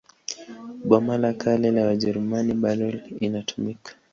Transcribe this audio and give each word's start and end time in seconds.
Boma 0.87 1.17
la 1.17 1.33
Kale 1.33 1.71
la 1.71 1.85
Wajerumani 1.85 2.53
bado 2.53 2.91
inatumika. 3.19 3.95